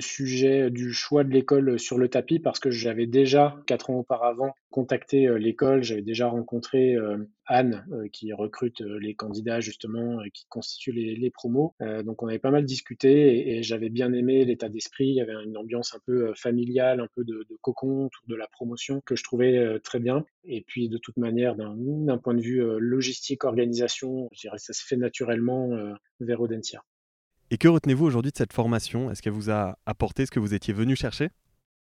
sujet 0.00 0.70
du 0.70 0.92
choix 0.92 1.24
de 1.24 1.30
l'école 1.30 1.78
sur 1.78 1.98
le 1.98 2.08
tapis 2.08 2.38
parce 2.38 2.60
que 2.60 2.70
j'avais 2.70 3.06
déjà, 3.06 3.60
quatre 3.66 3.90
ans 3.90 3.98
auparavant, 3.98 4.54
contacté 4.70 5.26
euh, 5.26 5.38
l'école, 5.38 5.82
j'avais 5.82 6.02
déjà 6.02 6.28
rencontré 6.28 6.94
euh, 6.94 7.18
Anne 7.46 7.84
euh, 7.92 8.08
qui 8.12 8.32
recrute 8.32 8.80
les 8.80 9.14
candidats 9.14 9.60
justement 9.60 10.22
et 10.22 10.30
qui 10.30 10.46
constitue 10.48 10.92
les, 10.92 11.14
les 11.16 11.30
promos. 11.30 11.74
donc 12.04 12.22
on 12.22 12.28
avait 12.28 12.38
pas 12.38 12.50
mal 12.50 12.64
discuté 12.64 13.56
et, 13.56 13.62
j'avais 13.62 13.90
bien 13.90 14.12
aimé 14.12 14.44
l'état 14.44 14.68
d'esprit, 14.68 15.08
il 15.08 15.14
y 15.14 15.20
avait 15.20 15.34
une 15.44 15.56
ambiance 15.56 15.94
un 15.94 16.00
peu 16.04 16.32
familiale, 16.34 17.00
un 17.00 17.08
peu 17.14 17.24
de, 17.24 17.46
de 17.48 17.56
cocon 17.60 18.06
autour 18.06 18.24
de 18.26 18.34
la 18.34 18.48
promotion 18.48 19.00
que 19.04 19.14
je 19.14 19.22
trouvais 19.22 19.78
très 19.80 20.00
bien. 20.00 20.24
Et 20.44 20.62
puis 20.66 20.88
de 20.88 20.98
toute 20.98 21.16
manière, 21.16 21.54
d'un 21.54 22.18
point 22.18 22.34
de 22.34 22.40
vue 22.40 22.62
logistique, 22.78 23.44
organisation, 23.44 24.28
je 24.32 24.40
dirais 24.40 24.56
que 24.56 24.62
ça 24.62 24.72
se 24.72 24.84
fait 24.84 24.96
naturellement 24.96 25.70
vers 26.20 26.40
Audentia. 26.40 26.82
Et 27.52 27.58
que 27.58 27.68
retenez-vous 27.68 28.06
aujourd'hui 28.06 28.32
de 28.32 28.36
cette 28.38 28.54
formation? 28.54 29.10
Est-ce 29.10 29.20
qu'elle 29.20 29.34
vous 29.34 29.50
a 29.50 29.76
apporté 29.84 30.24
ce 30.24 30.30
que 30.30 30.40
vous 30.40 30.54
étiez 30.54 30.72
venu 30.72 30.96
chercher? 30.96 31.28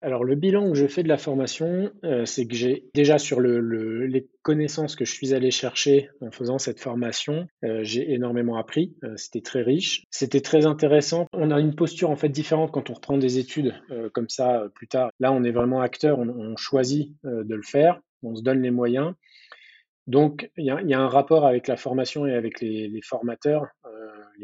Alors 0.02 0.24
le 0.24 0.34
bilan 0.34 0.68
que 0.72 0.76
je 0.76 0.88
fais 0.88 1.04
de 1.04 1.08
la 1.08 1.16
formation, 1.16 1.92
euh, 2.02 2.24
c'est 2.24 2.48
que 2.48 2.56
j'ai 2.56 2.90
déjà 2.92 3.18
sur 3.18 3.38
le, 3.38 4.04
les 4.06 4.28
connaissances 4.42 4.96
que 4.96 5.04
je 5.04 5.12
suis 5.12 5.32
allé 5.32 5.52
chercher 5.52 6.10
en 6.22 6.32
faisant 6.32 6.58
cette 6.58 6.80
formation, 6.80 7.46
euh, 7.62 7.84
j'ai 7.84 8.12
énormément 8.12 8.56
appris. 8.56 8.96
Euh, 9.04 9.12
c'était 9.16 9.42
très 9.42 9.62
riche, 9.62 10.06
c'était 10.10 10.40
très 10.40 10.66
intéressant. 10.66 11.26
On 11.32 11.52
a 11.52 11.60
une 11.60 11.76
posture 11.76 12.10
en 12.10 12.16
fait 12.16 12.30
différente 12.30 12.72
quand 12.72 12.90
on 12.90 12.94
reprend 12.94 13.18
des 13.18 13.38
études 13.38 13.80
comme 14.12 14.28
ça 14.28 14.64
plus 14.74 14.88
tard. 14.88 15.12
Là, 15.20 15.30
on 15.30 15.44
est 15.44 15.52
vraiment 15.52 15.82
acteur, 15.82 16.18
on, 16.18 16.56
choisit 16.56 17.14
de 17.22 17.54
le 17.54 17.62
faire, 17.62 18.00
on 18.24 18.34
se 18.34 18.42
donne 18.42 18.60
les 18.60 18.72
moyens. 18.72 19.14
Donc 20.08 20.50
il 20.56 20.64
y 20.64 20.94
a, 20.94 21.00
un 21.00 21.08
rapport 21.08 21.46
avec 21.46 21.68
la 21.68 21.76
formation 21.76 22.26
et 22.26 22.34
avec 22.34 22.60
les 22.60 23.00
formateurs 23.04 23.68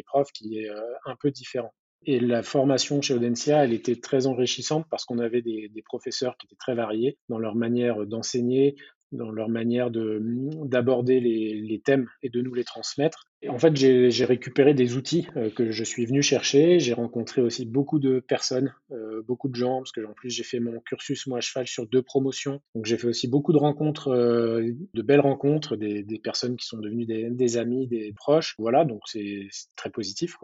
profs 0.03 0.33
qui 0.33 0.59
est 0.59 0.71
euh, 0.71 0.81
un 1.05 1.17
peu 1.17 1.31
différent. 1.31 1.73
Et 2.05 2.21
la 2.21 2.43
formation 2.43 3.03
chez 3.03 3.15
Audencia, 3.15 3.65
elle 3.65 3.73
était 3.73 3.97
très 3.97 4.27
enrichissante 4.27 4.87
parce 4.91 5.05
qu'on 5.05 5.19
avait 5.19 5.43
des, 5.43 5.83
professeurs 5.85 6.37
qui 6.37 6.47
étaient 6.47 6.57
très 6.57 6.75
variés 6.75 7.19
dans 7.29 7.39
leur 7.39 7.57
manière 7.57 8.07
d'enseigner, 8.07 8.77
dans 9.13 9.31
leur 9.31 9.49
manière 9.49 9.91
d'aborder 9.91 11.21
les, 11.21 11.83
thèmes 11.85 12.09
et 12.23 12.31
de 12.31 12.41
nous 12.41 12.55
les 12.55 12.65
transmettre. 12.65 13.25
Et 13.43 13.49
en 13.49 13.59
fait, 13.59 13.77
j'ai 13.77 14.25
récupéré 14.25 14.75
des 14.75 14.97
outils 14.97 15.29
euh, 15.37 15.51
que 15.51 15.71
je 15.71 15.85
suis 15.85 16.07
venu 16.07 16.23
chercher. 16.23 16.81
J'ai 16.81 16.95
rencontré 16.95 17.43
aussi 17.43 17.67
beaucoup 17.67 17.99
de 17.99 18.19
personnes, 18.19 18.75
euh, 18.91 19.23
beaucoup 19.23 19.49
de 19.49 19.55
gens, 19.55 19.79
parce 19.79 19.93
que 19.93 20.01
en 20.05 20.15
plus 20.15 20.31
j'ai 20.31 20.43
fait 20.43 20.59
mon 20.59 20.81
cursus 20.81 21.27
moi 21.27 21.39
à 21.39 21.41
cheval 21.41 21.67
sur 21.67 21.87
deux 21.87 22.03
promotions. 22.03 22.61
Donc 22.75 22.87
j'ai 22.87 22.97
fait 22.97 23.07
aussi 23.07 23.29
beaucoup 23.29 23.53
de 23.53 23.59
rencontres, 23.59 24.11
de 24.11 25.03
belles 25.03 25.21
rencontres, 25.21 25.77
des, 25.77 26.05
personnes 26.25 26.57
qui 26.57 26.67
sont 26.67 26.79
devenues 26.79 27.07
des, 27.07 27.31
des, 27.31 27.57
amis, 27.57 27.87
des 27.87 28.13
proches. 28.17 28.55
Voilà, 28.59 28.85
donc 28.85 29.03
c'est 29.07 29.49
très 29.77 29.91
positif. 29.91 30.37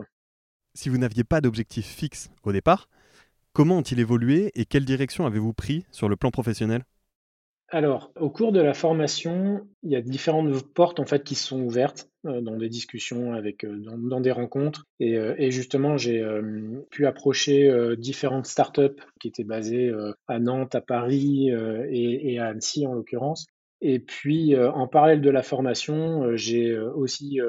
Si 0.75 0.89
vous 0.89 0.99
n'aviez 0.99 1.25
pas 1.25 1.41
d'objectif 1.41 1.87
fixe 1.87 2.31
au 2.45 2.53
départ, 2.53 2.89
comment 3.53 3.79
ont-ils 3.79 4.01
évolué 4.01 4.51
et 4.55 4.65
quelle 4.65 4.85
direction 4.85 5.27
avez-vous 5.27 5.53
pris 5.53 5.85
sur 5.91 6.09
le 6.09 6.17
plan 6.17 6.31
professionnel? 6.31 6.85
Alors, 7.75 8.13
au 8.21 8.29
cours 8.29 8.53
de 8.53 8.61
la 8.61 8.75
formation, 8.75 9.67
il 9.83 9.91
y 9.91 9.97
a 9.97 10.03
différentes 10.03 10.63
portes 10.75 11.01
en 11.01 11.07
fait 11.07 11.25
qui 11.25 11.35
sont 11.35 11.63
ouvertes 11.63 12.11
euh, 12.27 12.43
dans 12.43 12.59
des 12.59 12.69
discussions 12.69 13.33
avec 13.33 13.65
euh, 13.65 13.75
dans, 13.79 14.21
des 14.21 14.31
rencontres 14.31 14.85
et, 15.01 15.17
euh, 15.17 15.51
justement 15.51 15.97
j'ai 15.97 16.23
pu 16.91 17.07
approcher 17.07 17.73
différentes 17.97 18.45
startups 18.45 19.01
qui 19.19 19.29
étaient 19.29 19.43
basées 19.43 19.91
à 20.29 20.39
Nantes, 20.39 20.75
à 20.75 20.83
Paris 20.83 21.49
et, 21.49 22.39
à 22.39 22.49
Annecy 22.49 22.87
en 22.87 22.93
l'occurrence. 22.93 23.47
Et 23.81 24.01
puis 24.01 24.55
en 24.57 24.87
parallèle 24.87 25.23
de 25.23 25.31
la 25.31 25.43
formation, 25.43 26.37
j'ai 26.37 26.79
aussi 26.79 27.41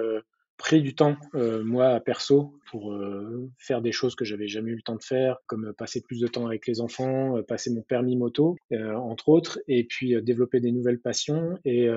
pris 0.58 0.82
du 0.82 0.96
temps, 0.96 1.18
moi, 1.34 2.00
perso, 2.00 2.54
pour 2.74 2.92
euh, 2.92 3.52
faire 3.60 3.84
des 3.84 3.92
choses 3.92 4.16
que 4.16 4.26
j'avais 4.26 4.48
jamais 4.48 4.72
eu 4.72 4.76
le 4.76 4.82
temps 4.82 4.96
de 4.96 5.04
faire, 5.04 5.38
comme 5.46 5.66
euh, 5.68 5.74
passer 5.74 6.02
plus 6.02 6.20
de 6.20 6.26
temps 6.26 6.48
avec 6.48 6.66
les 6.66 6.82
enfants, 6.82 7.38
euh, 7.38 7.44
passer 7.44 7.70
mon 7.70 7.84
permis 7.84 8.16
moto, 8.18 8.56
entre 8.72 9.30
autres, 9.30 9.60
et 9.68 9.84
puis 9.84 10.20
développer 10.24 10.60
des 10.60 10.72
nouvelles 10.72 11.00
passions. 11.00 11.56
Et, 11.66 11.88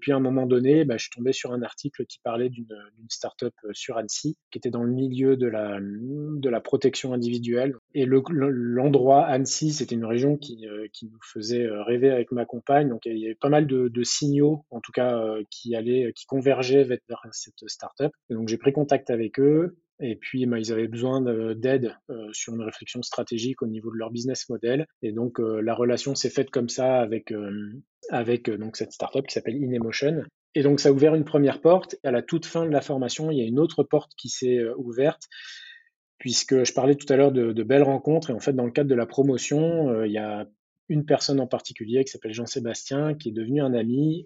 puis 0.00 0.12
à 0.12 0.16
un 0.16 0.20
moment 0.20 0.46
donné, 0.46 0.84
bah, 0.84 0.96
je 0.96 1.04
suis 1.04 1.10
tombé 1.10 1.32
sur 1.32 1.52
un 1.52 1.62
article 1.62 2.06
qui 2.06 2.20
parlait 2.22 2.50
d'une 2.50 2.68
startup 3.08 3.54
sur 3.72 3.96
Annecy, 3.96 4.36
qui 4.52 4.58
était 4.58 4.70
dans 4.70 4.84
le 4.84 4.92
milieu 4.92 5.36
de 5.36 5.48
la, 5.48 5.80
de 5.80 6.48
la 6.48 6.60
protection 6.60 7.12
individuelle. 7.12 7.74
Et 7.94 8.04
le- 8.04 8.22
le- 8.30 8.50
l'endroit 8.50 9.24
Annecy, 9.24 9.72
c'était 9.72 9.96
une 9.96 10.04
région 10.04 10.36
qui, 10.36 10.66
qui 10.92 11.06
nous 11.06 11.18
faisait 11.22 11.66
rêver 11.68 12.10
avec 12.10 12.30
ma 12.30 12.44
compagne. 12.44 12.88
Donc 12.88 13.06
il 13.06 13.18
y 13.18 13.24
avait 13.24 13.34
pas 13.34 13.48
mal 13.48 13.66
de, 13.66 14.02
signaux, 14.04 14.64
en 14.70 14.80
tout 14.80 14.92
cas, 14.92 15.20
qui 15.50 15.74
allaient, 15.74 16.12
qui 16.14 16.26
convergeaient 16.26 16.84
vers 16.84 17.00
cette 17.32 17.66
startup. 17.66 18.12
Donc 18.30 18.48
j'ai 18.48 18.58
pris 18.58 18.72
contact 18.72 19.10
avec 19.10 19.40
eux. 19.40 19.76
Et 20.00 20.16
puis, 20.16 20.44
bah, 20.46 20.58
ils 20.58 20.72
avaient 20.72 20.88
besoin 20.88 21.20
de- 21.20 21.54
d'aide 21.54 21.94
euh, 22.10 22.28
sur 22.32 22.54
une 22.54 22.62
réflexion 22.62 23.02
stratégique 23.02 23.62
au 23.62 23.66
niveau 23.66 23.90
de 23.90 23.96
leur 23.96 24.10
business 24.10 24.48
model. 24.48 24.86
Et 25.02 25.12
donc, 25.12 25.40
euh, 25.40 25.60
la 25.60 25.74
relation 25.74 26.14
s'est 26.14 26.30
faite 26.30 26.50
comme 26.50 26.68
ça 26.68 27.00
avec, 27.00 27.32
euh, 27.32 27.72
avec 28.10 28.48
euh, 28.48 28.58
donc 28.58 28.76
cette 28.76 28.92
startup 28.92 29.26
qui 29.26 29.32
s'appelle 29.32 29.56
InEmotion. 29.56 30.22
Et 30.54 30.62
donc, 30.62 30.80
ça 30.80 30.90
a 30.90 30.92
ouvert 30.92 31.14
une 31.14 31.24
première 31.24 31.60
porte. 31.60 31.96
À 32.04 32.10
la 32.10 32.22
toute 32.22 32.46
fin 32.46 32.64
de 32.66 32.70
la 32.70 32.82
formation, 32.82 33.30
il 33.30 33.38
y 33.38 33.42
a 33.42 33.46
une 33.46 33.58
autre 33.58 33.82
porte 33.82 34.12
qui 34.16 34.28
s'est 34.28 34.62
ouverte, 34.76 35.22
puisque 36.18 36.64
je 36.64 36.72
parlais 36.72 36.94
tout 36.94 37.10
à 37.12 37.16
l'heure 37.16 37.32
de, 37.32 37.62
belles 37.62 37.82
rencontres. 37.82 38.30
Et 38.30 38.32
en 38.32 38.40
fait, 38.40 38.54
dans 38.54 38.64
le 38.64 38.70
cadre 38.70 38.88
de 38.88 38.94
la 38.94 39.06
promotion, 39.06 40.02
il 40.04 40.12
y 40.12 40.18
a 40.18 40.46
une 40.88 41.04
personne 41.04 41.40
en 41.40 41.46
particulier 41.46 42.04
qui 42.04 42.10
s'appelle 42.10 42.32
Jean-Sébastien, 42.32 43.14
qui 43.14 43.30
est 43.30 43.32
devenu 43.32 43.60
un 43.60 43.74
ami 43.74 44.24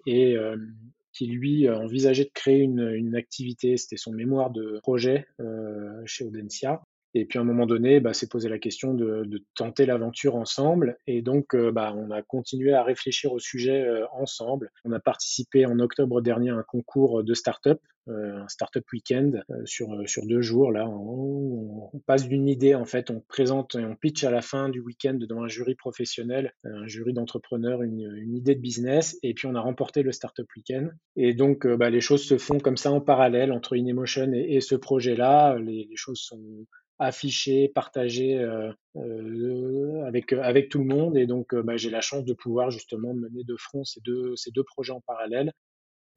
qui 1.13 1.27
lui 1.27 1.67
euh, 1.67 1.77
envisageait 1.77 2.25
de 2.25 2.31
créer 2.33 2.59
une, 2.59 2.89
une 2.95 3.15
activité. 3.15 3.77
C'était 3.77 3.97
son 3.97 4.11
mémoire 4.11 4.51
de 4.51 4.79
projet 4.81 5.25
euh, 5.39 6.01
chez 6.05 6.25
Audencia. 6.25 6.81
Et 7.13 7.25
puis 7.25 7.39
à 7.39 7.41
un 7.41 7.45
moment 7.45 7.65
donné, 7.65 7.99
bah, 7.99 8.13
s'est 8.13 8.27
posé 8.27 8.47
la 8.47 8.59
question 8.59 8.93
de, 8.93 9.43
tenter 9.55 9.85
l'aventure 9.85 10.35
ensemble. 10.35 10.97
Et 11.07 11.21
donc, 11.21 11.55
euh, 11.55 11.71
bah, 11.71 11.93
on 11.95 12.11
a 12.11 12.21
continué 12.21 12.73
à 12.73 12.83
réfléchir 12.83 13.33
au 13.33 13.39
sujet 13.39 13.81
euh, 13.81 14.05
ensemble. 14.13 14.71
On 14.85 14.91
a 14.91 14.99
participé 14.99 15.65
en 15.65 15.79
octobre 15.79 16.21
dernier 16.21 16.51
à 16.51 16.55
un 16.55 16.63
concours 16.63 17.23
de 17.23 17.33
start-up, 17.33 17.81
euh, 18.07 18.41
un 18.41 18.47
start-up 18.47 18.85
week-end 18.93 19.31
sur, 19.65 19.89
deux 20.25 20.41
jours. 20.41 20.71
Là, 20.71 20.87
on, 20.87 21.91
passe 22.05 22.27
d'une 22.27 22.47
idée, 22.47 22.75
en 22.75 22.85
fait, 22.85 23.09
on 23.09 23.19
présente 23.19 23.75
et 23.75 23.83
on 23.85 23.95
pitch 23.95 24.23
à 24.23 24.31
la 24.31 24.41
fin 24.41 24.69
du 24.69 24.79
week-end 24.79 25.13
devant 25.13 25.43
un 25.43 25.47
jury 25.47 25.75
professionnel, 25.75 26.53
un 26.63 26.87
jury 26.87 27.13
d'entrepreneurs, 27.13 27.83
une, 27.83 28.35
idée 28.35 28.55
de 28.55 28.61
business. 28.61 29.17
Et 29.21 29.33
puis, 29.33 29.47
on 29.47 29.55
a 29.55 29.61
remporté 29.61 30.01
le 30.01 30.11
start-up 30.11 30.47
week-end. 30.55 30.89
Et 31.17 31.33
donc, 31.33 31.67
bah, 31.67 31.89
les 31.89 32.01
choses 32.01 32.23
se 32.23 32.37
font 32.37 32.59
comme 32.59 32.77
ça 32.77 32.91
en 32.91 33.01
parallèle 33.01 33.51
entre 33.51 33.75
InEmotion 33.75 34.31
et, 34.33 34.61
ce 34.61 34.75
projet-là. 34.75 35.57
Les 35.59 35.89
choses 35.95 36.19
sont 36.19 36.65
affiché, 37.01 37.67
partagé 37.67 38.37
euh, 38.37 38.71
euh, 38.95 40.03
avec, 40.05 40.31
avec 40.33 40.69
tout 40.69 40.79
le 40.79 40.85
monde. 40.85 41.17
Et 41.17 41.25
donc, 41.25 41.53
euh, 41.53 41.63
bah, 41.63 41.75
j'ai 41.75 41.89
la 41.89 42.01
chance 42.01 42.23
de 42.25 42.33
pouvoir 42.33 42.71
justement 42.71 43.13
mener 43.13 43.43
de 43.43 43.55
front 43.57 43.83
ces 43.83 43.99
deux, 44.01 44.35
ces 44.35 44.51
deux 44.51 44.63
projets 44.63 44.93
en 44.93 45.01
parallèle. 45.01 45.51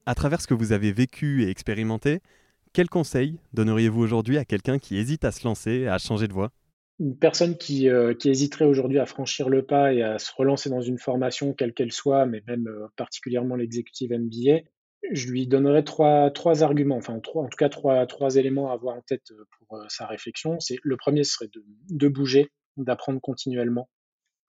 À 0.06 0.14
travers 0.14 0.40
ce 0.40 0.46
que 0.46 0.54
vous 0.54 0.72
avez 0.72 0.92
vécu 0.92 1.44
et 1.44 1.48
expérimenté, 1.48 2.20
quels 2.74 2.90
conseils 2.90 3.38
donneriez-vous 3.54 4.00
aujourd'hui 4.00 4.36
à 4.36 4.44
quelqu'un 4.44 4.78
qui 4.78 4.98
hésite 4.98 5.24
à 5.24 5.32
se 5.32 5.46
lancer, 5.46 5.86
à 5.86 5.96
changer 5.98 6.28
de 6.28 6.34
voie? 6.34 6.50
Une 7.00 7.16
personne 7.16 7.56
qui, 7.56 7.88
euh, 7.88 8.14
qui 8.14 8.28
hésiterait 8.28 8.66
aujourd'hui 8.66 8.98
à 8.98 9.06
franchir 9.06 9.48
le 9.48 9.64
pas 9.64 9.92
et 9.92 10.02
à 10.02 10.18
se 10.18 10.30
relancer 10.36 10.70
dans 10.70 10.82
une 10.82 10.98
formation, 10.98 11.52
quelle 11.54 11.72
qu'elle 11.72 11.90
soit, 11.90 12.26
mais 12.26 12.42
même 12.46 12.68
euh, 12.68 12.86
particulièrement 12.96 13.56
l'exécutive 13.56 14.12
MBA, 14.12 14.60
je 15.12 15.28
lui 15.28 15.46
donnerais 15.46 15.84
trois, 15.84 16.30
trois 16.30 16.62
arguments, 16.62 16.96
enfin 16.96 17.18
trois, 17.20 17.42
en 17.44 17.48
tout 17.48 17.56
cas 17.56 17.68
trois, 17.68 18.06
trois 18.06 18.36
éléments 18.36 18.70
à 18.70 18.74
avoir 18.74 18.96
en 18.96 19.02
tête 19.02 19.30
euh, 19.32 19.44
pour 19.58 19.78
euh, 19.78 19.84
sa 19.88 20.06
réflexion. 20.06 20.58
C'est 20.60 20.78
le 20.82 20.96
premier 20.96 21.24
serait 21.24 21.48
de, 21.52 21.64
de 21.90 22.08
bouger, 22.08 22.50
d'apprendre 22.76 23.20
continuellement. 23.20 23.88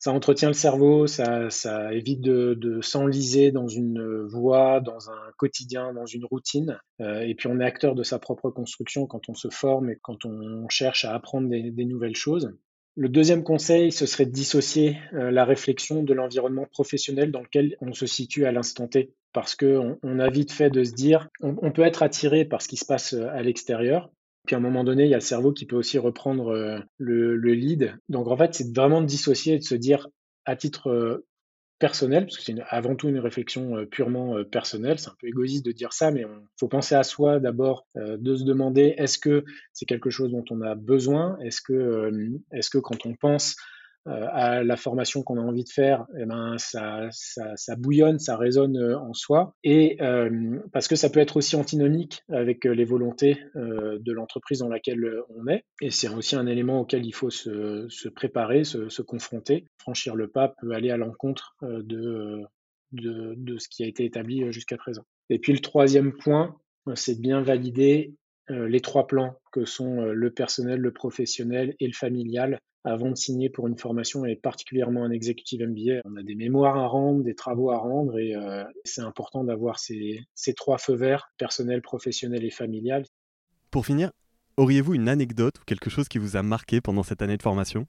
Ça 0.06 0.12
entretient 0.12 0.50
le 0.50 0.54
cerveau, 0.54 1.08
ça, 1.08 1.50
ça 1.50 1.94
évite 1.94 2.22
de, 2.22 2.54
de 2.54 2.82
s'enliser 2.82 3.52
dans 3.52 3.68
une 3.68 4.24
voie, 4.26 4.82
dans 4.82 5.10
un 5.10 5.32
quotidien, 5.38 5.94
dans 5.94 6.06
une 6.06 6.26
routine. 6.26 6.80
Euh, 7.02 7.22
et 7.22 7.34
puis 7.34 7.48
on 7.48 7.60
est 7.60 7.66
acteur 7.66 7.96
de 7.96 8.04
sa 8.04 8.20
propre 8.20 8.50
construction 8.52 9.08
quand 9.08 9.30
on 9.30 9.34
se 9.34 9.50
forme 9.50 9.90
et 9.90 9.98
quand 10.02 10.26
on 10.26 10.68
cherche 10.70 11.06
à 11.06 11.16
apprendre 11.16 11.50
des, 11.50 11.86
nouvelles 11.86 12.16
choses. 12.16 12.56
Le 12.96 13.10
deuxième 13.10 13.44
conseil, 13.44 13.92
ce 13.92 14.06
serait 14.06 14.26
de 14.26 14.32
dissocier 14.32 14.98
euh, 15.14 15.32
la 15.32 15.44
réflexion 15.44 16.04
de 16.04 16.14
l'environnement 16.14 16.68
professionnel 16.72 17.32
dans 17.32 17.42
lequel 17.42 17.76
on 17.82 17.94
se 17.94 18.06
situe 18.06 18.46
à 18.46 18.52
l'instant 18.52 18.88
T. 18.88 19.14
Parce 19.36 19.54
qu'on 19.54 20.00
on 20.02 20.20
a 20.20 20.30
vite 20.30 20.54
fait 20.54 20.70
de 20.70 20.86
se 20.86 20.94
dire, 20.94 21.28
on, 21.42 21.74
peut 21.74 21.82
être 21.82 22.04
attiré 22.04 22.46
par 22.46 22.62
ce 22.62 22.70
qui 22.70 22.78
se 22.78 22.86
passe 22.86 23.14
euh, 23.14 23.28
à 23.32 23.42
l'extérieur, 23.42 24.10
puis 24.48 24.56
à 24.56 24.60
un 24.60 24.62
moment 24.62 24.86
donné, 24.86 25.04
il 25.04 25.10
y 25.10 25.14
a 25.14 25.18
le 25.18 25.22
cerveau 25.22 25.52
qui 25.52 25.66
peut 25.66 25.76
aussi 25.76 25.98
reprendre 25.98 26.54
euh, 26.54 26.80
le, 27.00 27.36
le 27.36 27.54
lead. 27.54 27.98
Donc 28.08 28.30
en 28.30 28.38
fait, 28.38 28.54
c'est 28.54 28.74
vraiment 28.74 29.02
de 29.02 29.08
dissocier 29.08 29.56
et 29.56 29.60
de 29.60 29.64
se 29.66 29.76
dire 29.76 30.08
à 30.46 30.56
titre 30.56 30.88
euh, 30.88 31.28
personnel, 31.80 32.24
parce 32.24 32.38
que 32.38 32.44
c'est 32.44 32.56
avant 32.70 32.96
tout 32.96 33.10
une 33.10 33.20
réflexion 33.20 33.86
purement 33.92 34.42
personnelle, 34.46 35.00
c'est 35.00 35.10
un 35.10 35.16
peu 35.20 35.28
égoïste 35.28 35.66
de 35.66 35.74
dire 35.74 35.92
ça, 35.92 36.12
mais 36.12 36.22
il 36.22 36.48
faut 36.58 36.70
penser 36.70 36.96
à 36.96 37.04
soi 37.04 37.42
d'abord, 37.42 37.86
de 37.96 38.36
se 38.38 38.46
demander 38.46 38.96
est-ce 38.98 39.20
que 39.20 39.44
c'est 39.74 39.86
quelque 39.86 40.10
chose 40.10 40.32
dont 40.32 40.46
on 40.50 40.62
a 40.62 40.76
besoin? 40.76 41.38
Est-ce 41.40 41.60
que, 41.60 42.10
est-ce 42.54 42.70
que 42.70 42.78
quand 42.78 43.06
on 43.06 43.14
pense 43.16 43.58
à 44.06 44.64
la 44.64 44.78
formation 44.78 45.24
qu'on 45.24 45.38
a 45.38 45.42
envie 45.42 45.64
de 45.64 45.70
faire, 45.70 46.06
eh 46.20 46.26
ben, 46.26 46.58
ça, 46.58 47.08
ça, 47.12 47.76
bouillonne, 47.76 48.20
ça 48.20 48.38
résonne 48.38 48.78
euh, 48.78 49.00
en 49.00 49.14
soi. 49.14 49.54
Et 49.64 49.98
euh, 50.02 50.60
parce 50.74 50.88
que 50.88 50.96
ça 50.96 51.10
peut 51.10 51.20
être 51.20 51.38
aussi 51.38 51.56
antinomique 51.56 52.22
avec 52.30 52.66
euh, 52.66 52.74
les 52.74 52.86
volontés 52.86 53.40
euh, 53.56 53.98
de 54.00 54.12
l'entreprise 54.12 54.60
dans 54.60 54.70
laquelle 54.70 55.04
euh, 55.04 55.22
on 55.30 55.48
est. 55.48 55.64
Et 55.82 55.90
c'est 55.90 56.10
aussi 56.10 56.36
un 56.36 56.48
élément 56.48 56.82
auquel 56.82 57.06
il 57.06 57.14
faut 57.14 57.30
se, 57.30 58.08
préparer, 58.10 58.64
se, 58.64 59.02
confronter. 59.02 59.66
Franchir 59.78 60.16
le 60.16 60.28
pas 60.28 60.54
peut 60.60 60.72
aller 60.72 60.92
à 60.92 60.98
l'encontre 60.98 61.56
euh, 61.64 61.82
de, 61.84 62.44
de, 62.92 63.34
de 63.36 63.58
ce 63.58 63.68
qui 63.70 63.84
a 63.84 63.88
été 63.88 64.06
établi 64.06 64.44
euh, 64.44 64.52
jusqu'à 64.52 64.78
présent. 64.78 65.04
Et 65.30 65.40
puis 65.40 65.54
le 65.54 65.60
troisième 65.60 66.14
point, 66.14 66.56
euh, 66.88 66.96
c'est 66.96 67.16
de 67.16 67.22
bien 67.22 67.42
valider 67.42 68.14
euh, 68.52 68.68
les 68.68 68.82
trois 68.82 69.08
plans 69.08 69.40
que 69.52 69.66
sont 69.66 70.02
euh, 70.02 70.14
le 70.14 70.32
personnel, 70.32 70.80
le 70.80 70.94
professionnel 70.94 71.76
et 71.80 71.88
le 71.88 71.94
familial 71.94 72.60
avant 72.86 73.10
de 73.10 73.16
signer 73.16 73.50
pour 73.50 73.68
une 73.68 73.78
formation 73.78 74.26
et 74.26 74.36
particulièrement 74.36 75.04
un 75.04 75.12
executive 75.12 75.68
MBA. 75.68 76.02
On 76.06 76.16
a 76.16 76.24
des 76.24 76.36
mémoires 76.36 76.78
à 76.78 76.88
rendre, 76.88 77.24
des 77.24 77.34
travaux 77.34 77.72
à 77.72 77.78
rendre 77.78 78.20
et 78.20 78.36
euh, 78.36 78.64
c'est 78.84 79.02
important 79.02 79.44
d'avoir 79.44 79.80
ces, 79.80 80.22
ces 80.36 80.54
trois 80.54 80.78
feux 80.78 80.96
verts, 80.96 81.32
personnel, 81.38 81.82
professionnel 81.82 82.46
et 82.46 82.52
familial. 82.52 83.04
Pour 83.72 83.86
finir, 83.86 84.12
auriez-vous 84.58 84.94
une 84.94 85.10
anecdote 85.10 85.60
ou 85.60 85.64
quelque 85.66 85.90
chose 85.90 86.08
qui 86.08 86.20
vous 86.20 86.38
a 86.38 86.44
marqué 86.44 86.80
pendant 86.80 87.04
cette 87.04 87.24
année 87.24 87.38
de 87.38 87.44
formation? 87.44 87.88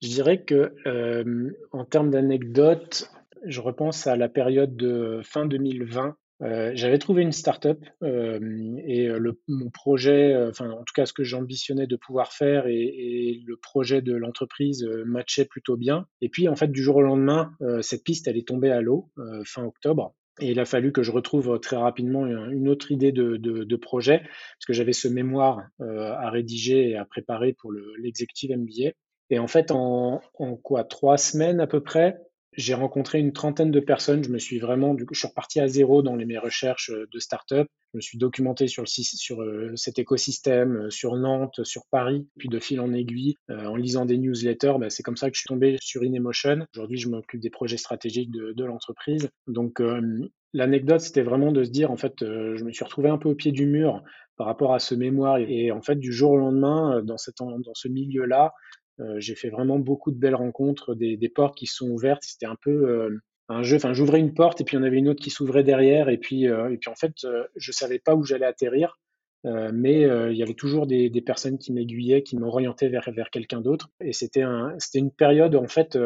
Je 0.00 0.08
dirais 0.08 0.42
que 0.42 0.74
euh, 0.86 1.50
en 1.72 1.84
termes 1.84 2.10
d'anecdotes, 2.10 3.10
je 3.44 3.60
repense 3.60 4.06
à 4.06 4.16
la 4.16 4.28
période 4.28 4.76
de 4.76 5.20
fin 5.24 5.44
2020 5.44 6.16
euh, 6.44 6.72
j'avais 6.74 6.98
trouvé 6.98 7.22
une 7.22 7.32
startup 7.32 7.84
euh, 8.02 8.38
et 8.86 9.06
le, 9.06 9.40
mon 9.48 9.70
projet, 9.70 10.34
euh, 10.34 10.50
enfin 10.50 10.70
en 10.70 10.84
tout 10.84 10.92
cas 10.94 11.06
ce 11.06 11.12
que 11.12 11.24
j'ambitionnais 11.24 11.86
de 11.86 11.96
pouvoir 11.96 12.32
faire 12.32 12.66
et, 12.66 13.42
le 13.46 13.56
projet 13.56 14.02
de 14.02 14.14
l'entreprise 14.14 14.84
euh, 14.84 15.04
matchait 15.04 15.46
plutôt 15.46 15.76
bien. 15.76 16.06
Et 16.20 16.28
puis 16.28 16.48
en 16.48 16.56
fait 16.56 16.70
du 16.70 16.82
jour 16.82 16.96
au 16.96 17.02
lendemain, 17.02 17.52
euh, 17.62 17.82
cette 17.82 18.04
piste 18.04 18.28
elle 18.28 18.36
est 18.36 18.46
tombée 18.46 18.70
à 18.70 18.80
l'eau 18.80 19.10
euh, 19.18 19.42
fin 19.44 19.64
octobre. 19.64 20.14
Et 20.40 20.50
il 20.50 20.58
a 20.58 20.64
fallu 20.64 20.92
que 20.92 21.04
je 21.04 21.12
retrouve 21.12 21.60
très 21.60 21.76
rapidement 21.76 22.26
une 22.26 22.68
autre 22.68 22.90
idée 22.90 23.12
de, 23.12 23.76
projet, 23.76 24.18
parce 24.18 24.66
que 24.66 24.72
j'avais 24.72 24.92
ce 24.92 25.06
mémoire 25.06 25.62
euh, 25.80 26.12
à 26.12 26.28
rédiger 26.28 26.90
et 26.90 26.96
à 26.96 27.04
préparer 27.04 27.52
pour 27.52 27.72
l'executive 28.00 28.50
MBA. 28.50 28.90
Et 29.30 29.38
en 29.38 29.46
fait, 29.46 29.70
en 29.70 30.20
quoi 30.64 30.82
trois 30.82 31.18
semaines 31.18 31.60
à 31.60 31.68
peu 31.68 31.80
près, 31.80 32.18
j'ai 32.56 32.74
rencontré 32.74 33.18
une 33.18 33.32
trentaine 33.32 33.70
de 33.70 33.80
personnes. 33.80 34.24
Je 34.24 34.30
me 34.30 34.38
suis 34.38 34.58
vraiment, 34.58 34.96
je 34.96 35.18
suis 35.18 35.28
reparti 35.28 35.60
à 35.60 35.68
zéro 35.68 36.02
dans 36.02 36.16
les, 36.16 36.24
mes 36.24 36.38
recherches 36.38 36.90
de 36.90 37.18
start-up. 37.18 37.68
Je 37.92 37.98
me 37.98 38.00
suis 38.00 38.18
documenté 38.18 38.66
sur, 38.66 38.82
le, 38.82 38.86
sur 38.88 39.42
euh, 39.42 39.72
cet 39.76 40.00
écosystème, 40.00 40.90
sur 40.90 41.14
Nantes, 41.14 41.62
sur 41.62 41.82
Paris, 41.90 42.26
puis 42.38 42.48
de 42.48 42.58
fil 42.58 42.80
en 42.80 42.92
aiguille, 42.92 43.36
euh, 43.50 43.66
en 43.66 43.76
lisant 43.76 44.04
des 44.04 44.18
newsletters. 44.18 44.74
Bah, 44.80 44.90
c'est 44.90 45.04
comme 45.04 45.16
ça 45.16 45.30
que 45.30 45.36
je 45.36 45.40
suis 45.40 45.48
tombé 45.48 45.76
sur 45.80 46.02
InEmotion. 46.02 46.66
Aujourd'hui, 46.74 46.98
je 46.98 47.08
m'occupe 47.08 47.40
des 47.40 47.50
projets 47.50 47.76
stratégiques 47.76 48.32
de, 48.32 48.64
l'entreprise. 48.64 49.28
Donc, 49.46 49.80
euh, 49.80 50.28
l'anecdote, 50.52 51.00
c'était 51.00 51.22
vraiment 51.22 51.52
de 51.52 51.62
se 51.62 51.70
dire, 51.70 51.92
en 51.92 51.96
fait, 51.96 52.22
euh, 52.22 52.56
je 52.56 52.64
me 52.64 52.72
suis 52.72 52.84
retrouvé 52.84 53.10
un 53.10 53.18
peu 53.18 53.28
au 53.28 53.34
pied 53.34 53.52
du 53.52 53.66
mur 53.66 54.02
par 54.36 54.46
rapport 54.48 54.74
à 54.74 54.80
ce 54.80 54.96
mémoire. 54.96 55.38
Et, 55.38 55.70
en 55.70 55.82
fait, 55.82 55.96
du 55.96 56.12
jour 56.12 56.32
au 56.32 56.38
lendemain, 56.38 57.00
dans, 57.02 57.18
cette, 57.18 57.36
dans 57.38 57.74
ce 57.74 57.86
milieu-là, 57.86 58.46
euh, 58.46 58.83
j'ai 59.16 59.34
fait 59.34 59.50
vraiment 59.50 59.78
beaucoup 59.78 60.12
de 60.12 60.18
belles 60.18 60.34
rencontres, 60.34 60.94
des, 60.94 61.16
des 61.16 61.28
portes 61.28 61.56
qui 61.56 61.66
sont 61.66 61.88
ouvertes. 61.90 62.22
C'était 62.24 62.46
un 62.46 62.56
peu, 62.56 62.70
euh, 62.70 63.18
un 63.48 63.62
jeu. 63.62 63.76
Enfin, 63.76 63.92
j'ouvrais 63.92 64.20
une 64.20 64.34
porte 64.34 64.60
et 64.60 64.64
puis 64.64 64.76
il 64.76 64.80
y 64.80 64.82
en 64.82 64.86
avait 64.86 64.98
une 64.98 65.08
autre 65.08 65.22
qui 65.22 65.30
s'ouvrait 65.30 65.64
derrière. 65.64 66.08
Et 66.08 66.18
puis, 66.18 66.44
et 66.44 66.78
puis 66.80 66.90
en 66.90 66.94
fait, 66.94 67.12
je 67.56 67.72
savais 67.72 67.98
pas 67.98 68.14
où 68.14 68.24
j'allais 68.24 68.46
atterrir. 68.46 68.98
mais 69.44 70.02
il 70.02 70.36
y 70.36 70.42
avait 70.42 70.54
toujours 70.54 70.86
des, 70.86 71.10
des 71.10 71.20
personnes 71.20 71.58
qui 71.58 71.72
m'aiguillaient, 71.72 72.22
qui 72.22 72.36
m'orientaient 72.36 72.88
vers, 72.88 73.10
vers 73.12 73.30
quelqu'un 73.30 73.60
d'autre. 73.60 73.90
Et 74.00 74.12
c'était 74.12 74.42
un, 74.42 74.74
c'était 74.78 75.00
une 75.00 75.12
période 75.12 75.56
en 75.56 75.68
fait 75.68 75.98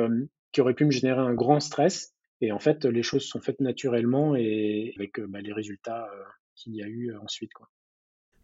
qui 0.53 0.61
aurait 0.61 0.75
pu 0.75 0.85
me 0.85 0.91
générer 0.91 1.21
un 1.21 1.35
grand 1.35 1.61
stress. 1.61 2.15
Et 2.41 2.53
en 2.53 2.59
fait, 2.59 2.85
les 2.85 3.03
choses 3.03 3.25
sont 3.25 3.41
faites 3.41 3.61
naturellement 3.61 4.35
et 4.35 4.93
avec 4.97 5.21
bah, 5.21 5.41
les 5.41 5.53
résultats 5.53 6.09
qu'il 6.57 6.75
y 6.75 6.83
a 6.83 6.87
eu 6.87 7.15
ensuite. 7.23 7.53
Quoi. 7.53 7.69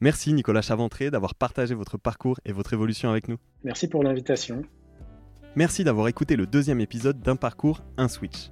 Merci 0.00 0.32
Nicolas 0.32 0.62
Chaventré 0.62 1.10
d'avoir 1.10 1.34
partagé 1.34 1.74
votre 1.74 1.98
parcours 1.98 2.40
et 2.44 2.52
votre 2.52 2.72
évolution 2.72 3.10
avec 3.10 3.28
nous. 3.28 3.36
Merci 3.62 3.88
pour 3.88 4.02
l'invitation. 4.02 4.62
Merci 5.56 5.84
d'avoir 5.84 6.08
écouté 6.08 6.36
le 6.36 6.46
deuxième 6.46 6.80
épisode 6.80 7.20
d'un 7.20 7.36
parcours, 7.36 7.82
un 7.96 8.08
switch. 8.08 8.50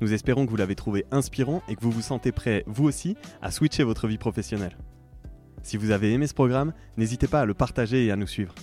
Nous 0.00 0.12
espérons 0.12 0.44
que 0.44 0.50
vous 0.50 0.56
l'avez 0.56 0.74
trouvé 0.74 1.06
inspirant 1.10 1.62
et 1.68 1.76
que 1.76 1.80
vous 1.80 1.90
vous 1.90 2.02
sentez 2.02 2.32
prêt, 2.32 2.64
vous 2.66 2.84
aussi, 2.84 3.16
à 3.40 3.50
switcher 3.50 3.82
votre 3.82 4.06
vie 4.06 4.18
professionnelle. 4.18 4.76
Si 5.62 5.78
vous 5.78 5.90
avez 5.90 6.12
aimé 6.12 6.26
ce 6.26 6.34
programme, 6.34 6.74
n'hésitez 6.98 7.28
pas 7.28 7.40
à 7.40 7.46
le 7.46 7.54
partager 7.54 8.04
et 8.04 8.10
à 8.10 8.16
nous 8.16 8.26
suivre. 8.26 8.54